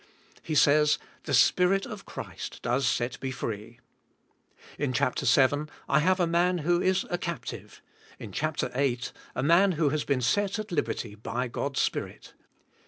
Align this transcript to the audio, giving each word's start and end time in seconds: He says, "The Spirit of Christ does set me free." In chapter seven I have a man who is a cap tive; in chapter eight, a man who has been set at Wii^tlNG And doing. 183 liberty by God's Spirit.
He 0.41 0.55
says, 0.55 0.97
"The 1.25 1.33
Spirit 1.35 1.85
of 1.85 2.07
Christ 2.07 2.63
does 2.63 2.87
set 2.87 3.21
me 3.21 3.29
free." 3.29 3.79
In 4.79 4.93
chapter 4.93 5.27
seven 5.27 5.69
I 5.87 5.99
have 5.99 6.19
a 6.19 6.25
man 6.25 6.57
who 6.65 6.81
is 6.81 7.05
a 7.11 7.19
cap 7.19 7.45
tive; 7.45 7.83
in 8.17 8.31
chapter 8.31 8.71
eight, 8.73 9.11
a 9.35 9.43
man 9.43 9.73
who 9.73 9.89
has 9.89 10.03
been 10.03 10.21
set 10.21 10.57
at 10.57 10.69
Wii^tlNG 10.69 10.69
And 10.69 10.69
doing. 10.69 10.75
183 10.75 10.75
liberty 10.75 11.13
by 11.21 11.47
God's 11.47 11.81
Spirit. 11.81 12.33